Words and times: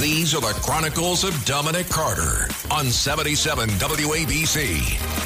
These 0.00 0.34
are 0.34 0.40
the 0.40 0.58
Chronicles 0.62 1.22
of 1.22 1.44
Dominic 1.44 1.86
Carter 1.88 2.48
on 2.70 2.86
77 2.86 3.68
WABC. 3.68 5.20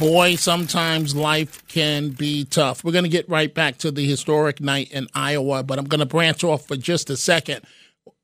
Boy, 0.00 0.36
sometimes 0.36 1.14
life 1.14 1.66
can 1.68 2.08
be 2.08 2.46
tough. 2.46 2.82
We're 2.82 2.92
going 2.92 3.04
to 3.04 3.10
get 3.10 3.28
right 3.28 3.52
back 3.52 3.76
to 3.78 3.90
the 3.90 4.06
historic 4.06 4.62
night 4.62 4.90
in 4.92 5.08
Iowa, 5.14 5.62
but 5.62 5.78
I'm 5.78 5.84
going 5.84 5.98
to 6.00 6.06
branch 6.06 6.42
off 6.42 6.66
for 6.66 6.76
just 6.76 7.10
a 7.10 7.18
second. 7.18 7.60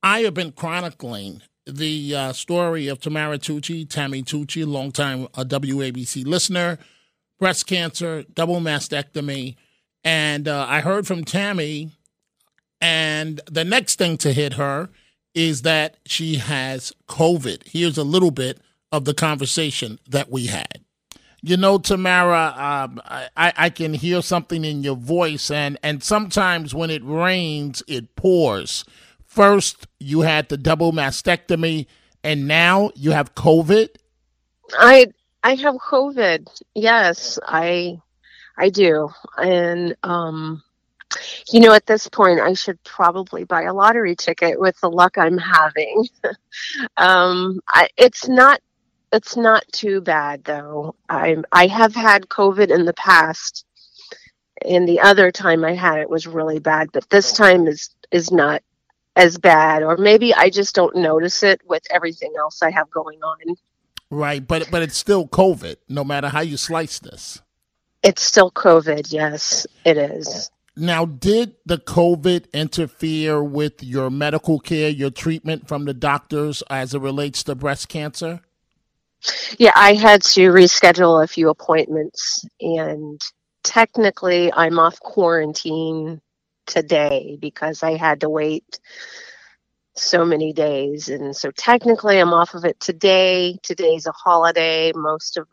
I 0.03 0.21
have 0.21 0.33
been 0.33 0.53
chronicling 0.53 1.43
the 1.67 2.15
uh, 2.17 2.33
story 2.33 2.89
of 2.89 2.99
Tamara 2.99 3.39
Tucci, 3.39 3.87
Tammy 3.89 4.23
Tucci, 4.23 4.67
longtime 4.67 5.29
uh, 5.35 5.45
WABC 5.45 6.25
listener, 6.27 6.79
breast 7.39 7.67
cancer, 7.67 8.25
double 8.33 8.61
mastectomy. 8.61 9.57
And 10.03 10.49
uh, 10.49 10.65
I 10.67 10.81
heard 10.81 11.07
from 11.07 11.25
Tammy, 11.25 11.93
and 12.81 13.41
the 13.51 13.65
next 13.65 13.97
thing 13.97 14.17
to 14.19 14.33
hit 14.33 14.55
her 14.55 14.91
is 15.35 15.63
that 15.63 15.99
she 16.07 16.37
has 16.37 16.93
COVID. 17.09 17.67
Here's 17.67 17.99
a 17.99 18.05
little 18.05 18.31
bit 18.31 18.59
of 18.91 19.05
the 19.05 19.15
conversation 19.15 19.99
that 20.09 20.31
we 20.31 20.47
had. 20.47 20.81
You 21.43 21.57
know, 21.57 21.79
Tamara, 21.79 22.55
um, 22.57 23.01
I, 23.07 23.53
I 23.57 23.71
can 23.71 23.95
hear 23.95 24.23
something 24.23 24.65
in 24.65 24.83
your 24.83 24.97
voice, 24.97 25.51
and, 25.51 25.79
and 25.83 26.03
sometimes 26.03 26.75
when 26.75 26.91
it 26.91 27.05
rains, 27.05 27.83
it 27.87 28.17
pours. 28.17 28.85
First, 29.25 29.87
you 30.01 30.23
had 30.23 30.49
the 30.49 30.57
double 30.57 30.93
mastectomy, 30.93 31.87
and 32.25 32.49
now 32.49 32.91
you 32.95 33.11
have 33.13 33.35
COVID. 33.35 33.91
I 34.79 35.07
I 35.43 35.55
have 35.57 35.75
COVID. 35.75 36.49
Yes, 36.75 37.39
I 37.47 38.01
I 38.57 38.71
do, 38.71 39.11
and 39.37 39.95
um, 40.03 40.63
you 41.53 41.61
know, 41.61 41.73
at 41.73 41.87
this 41.87 42.09
point, 42.09 42.41
I 42.41 42.55
should 42.55 42.83
probably 42.85 43.45
buy 43.45 43.63
a 43.63 43.75
lottery 43.75 44.17
ticket 44.17 44.61
with 44.61 44.79
the 44.81 44.91
luck 44.91 45.19
I'm 45.19 45.39
having. 45.39 46.09
um, 46.97 47.61
I, 47.69 47.89
it's 47.97 48.29
not 48.29 48.61
it's 49.13 49.37
not 49.37 49.65
too 49.73 50.01
bad 50.01 50.45
though. 50.45 50.95
I 51.09 51.37
I 51.53 51.67
have 51.67 51.95
had 51.95 52.29
COVID 52.29 52.75
in 52.75 52.85
the 52.85 52.95
past, 52.95 53.65
and 54.65 54.89
the 54.89 55.01
other 55.01 55.31
time 55.31 55.65
I 55.65 55.75
had 55.75 56.01
it 56.01 56.11
was 56.11 56.27
really 56.27 56.59
bad, 56.59 56.91
but 56.93 57.09
this 57.11 57.33
time 57.33 57.67
is 57.67 57.91
is 58.11 58.31
not 58.31 58.63
as 59.17 59.39
bad 59.39 59.83
or 59.83 59.97
maybe 59.97 60.35
I 60.35 60.51
just 60.51 60.75
don't 60.75 60.95
notice 60.95 61.43
it 61.43 61.63
with 61.67 61.83
everything 61.91 62.35
else 62.39 62.63
I 62.63 62.71
have 62.71 62.91
going 62.91 63.19
on. 63.23 63.57
Right, 64.11 64.47
but 64.47 64.71
but 64.71 64.83
it's 64.83 64.97
still 64.97 65.27
COVID 65.27 65.77
no 65.89 66.05
matter 66.05 66.29
how 66.29 66.41
you 66.41 66.57
slice 66.57 66.99
this. 66.99 67.43
It's 68.03 68.23
still 68.23 68.53
COVID, 68.53 69.13
yes, 69.13 69.67
it 69.85 69.97
is. 69.97 70.51
Now, 70.77 71.07
did 71.07 71.57
the 71.65 71.79
COVID 71.79 72.53
interfere 72.53 73.43
with 73.43 73.83
your 73.83 74.11
medical 74.11 74.59
care, 74.59 74.91
your 74.91 75.11
treatment 75.11 75.69
from 75.69 75.87
the 75.87 75.95
doctors 75.95 76.63
as 76.69 76.93
it 76.95 77.01
relates 77.01 77.43
to 77.45 77.55
breast 77.55 77.89
cancer? 77.89 78.41
Yeah, 79.59 79.73
I 79.75 79.95
had 79.95 80.23
to 80.23 80.41
reschedule 80.51 81.25
a 81.25 81.27
few 81.27 81.49
appointments 81.49 82.47
and 82.61 83.21
technically 83.63 84.53
I'm 84.53 84.79
off 84.79 85.01
quarantine 85.01 86.21
today 86.67 87.39
because 87.41 87.83
I 87.83 87.97
had 87.97 88.21
to 88.21 88.29
wait 88.29 88.79
so 89.95 90.25
many 90.25 90.53
days. 90.53 91.09
And 91.09 91.35
so 91.35 91.51
technically, 91.51 92.21
I'm 92.21 92.33
off 92.33 92.55
of 92.55 92.65
it 92.65 92.79
today. 92.81 93.59
Today's 93.63 94.07
a 94.07 94.13
holiday. 94.13 94.93
Most 94.95 95.39
of 95.39 95.49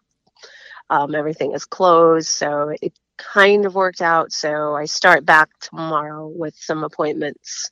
um, 0.90 1.16
everything 1.16 1.54
is 1.54 1.66
closed. 1.66 2.28
So 2.28 2.76
it 2.82 2.94
kind 3.34 3.66
of 3.66 3.76
worked 3.76 4.02
out. 4.02 4.32
So 4.32 4.76
I 4.76 4.86
start 4.86 5.26
back 5.26 5.50
tomorrow 5.60 6.28
with 6.28 6.56
some 6.56 6.84
appointments. 6.84 7.72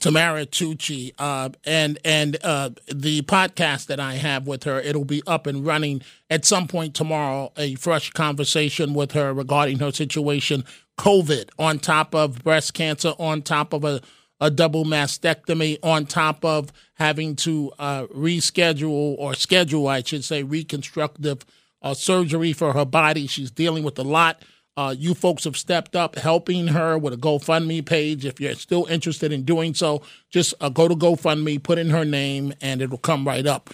Tamara 0.00 0.44
Tucci, 0.46 1.12
uh, 1.18 1.50
and 1.64 1.98
and 2.04 2.36
uh, 2.42 2.70
the 2.92 3.22
podcast 3.22 3.86
that 3.86 4.00
I 4.00 4.14
have 4.14 4.46
with 4.46 4.64
her, 4.64 4.80
it'll 4.80 5.04
be 5.04 5.22
up 5.26 5.46
and 5.46 5.64
running 5.64 6.02
at 6.28 6.44
some 6.44 6.66
point 6.66 6.94
tomorrow. 6.94 7.52
A 7.56 7.74
fresh 7.76 8.10
conversation 8.10 8.94
with 8.94 9.12
her 9.12 9.32
regarding 9.32 9.78
her 9.78 9.92
situation, 9.92 10.64
COVID, 10.98 11.50
on 11.58 11.78
top 11.78 12.14
of 12.14 12.42
breast 12.42 12.74
cancer, 12.74 13.14
on 13.18 13.42
top 13.42 13.72
of 13.72 13.84
a, 13.84 14.00
a 14.40 14.50
double 14.50 14.84
mastectomy, 14.84 15.78
on 15.82 16.06
top 16.06 16.44
of 16.44 16.72
having 16.94 17.36
to 17.36 17.72
uh, 17.78 18.06
reschedule 18.06 19.16
or 19.18 19.34
schedule, 19.34 19.88
I 19.88 20.02
should 20.02 20.24
say, 20.24 20.42
reconstructive 20.42 21.44
uh, 21.84 21.94
surgery 21.94 22.52
for 22.52 22.72
her 22.72 22.84
body. 22.84 23.28
She's 23.28 23.52
dealing 23.52 23.84
with 23.84 23.96
a 24.00 24.02
lot. 24.02 24.42
Uh, 24.76 24.92
you 24.98 25.14
folks 25.14 25.44
have 25.44 25.56
stepped 25.56 25.94
up 25.94 26.16
helping 26.16 26.66
her 26.66 26.98
with 26.98 27.12
a 27.12 27.16
GoFundMe 27.16 27.86
page. 27.86 28.24
If 28.24 28.40
you're 28.40 28.54
still 28.54 28.86
interested 28.86 29.30
in 29.30 29.44
doing 29.44 29.72
so, 29.72 30.02
just 30.30 30.52
uh, 30.60 30.68
go 30.68 30.88
to 30.88 30.96
GoFundMe, 30.96 31.62
put 31.62 31.78
in 31.78 31.90
her 31.90 32.04
name, 32.04 32.52
and 32.60 32.82
it'll 32.82 32.98
come 32.98 33.24
right 33.24 33.46
up. 33.46 33.70